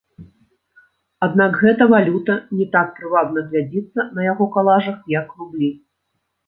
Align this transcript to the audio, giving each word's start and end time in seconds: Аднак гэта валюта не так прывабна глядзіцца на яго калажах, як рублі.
Аднак 1.27 1.59
гэта 1.65 1.83
валюта 1.93 2.39
не 2.63 2.69
так 2.77 2.87
прывабна 2.97 3.39
глядзіцца 3.53 4.09
на 4.17 4.21
яго 4.31 4.45
калажах, 4.59 4.97
як 5.19 5.27
рублі. 5.43 5.73